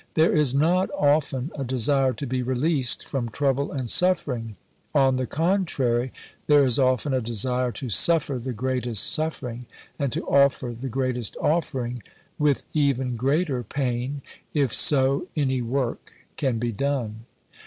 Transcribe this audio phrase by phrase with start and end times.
[0.15, 4.55] There is not often a desire to be released from trouble and suffering.
[4.95, 6.11] On the contrary,
[6.47, 9.67] there is often a desire to suffer the greatest suffering,
[9.99, 12.01] and to offer the greatest offering,
[12.39, 14.23] with even greater pain,
[14.55, 17.25] if so any work can be done.